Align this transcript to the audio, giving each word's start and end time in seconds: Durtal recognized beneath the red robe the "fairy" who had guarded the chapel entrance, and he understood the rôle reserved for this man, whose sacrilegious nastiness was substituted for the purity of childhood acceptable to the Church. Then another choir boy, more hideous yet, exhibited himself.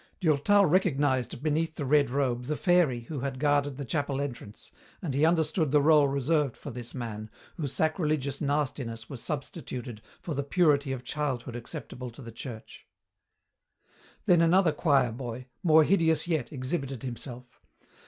Durtal 0.19 0.65
recognized 0.65 1.43
beneath 1.43 1.75
the 1.75 1.85
red 1.85 2.09
robe 2.09 2.45
the 2.45 2.57
"fairy" 2.57 3.01
who 3.01 3.19
had 3.19 3.37
guarded 3.37 3.77
the 3.77 3.85
chapel 3.85 4.19
entrance, 4.19 4.71
and 4.99 5.13
he 5.13 5.25
understood 5.27 5.69
the 5.69 5.79
rôle 5.79 6.11
reserved 6.11 6.57
for 6.57 6.71
this 6.71 6.95
man, 6.95 7.29
whose 7.57 7.71
sacrilegious 7.71 8.41
nastiness 8.41 9.11
was 9.11 9.21
substituted 9.21 10.01
for 10.19 10.33
the 10.33 10.41
purity 10.41 10.91
of 10.91 11.03
childhood 11.03 11.55
acceptable 11.55 12.09
to 12.09 12.23
the 12.23 12.31
Church. 12.31 12.87
Then 14.25 14.41
another 14.41 14.71
choir 14.71 15.11
boy, 15.11 15.45
more 15.61 15.83
hideous 15.83 16.27
yet, 16.27 16.51
exhibited 16.51 17.03
himself. 17.03 17.61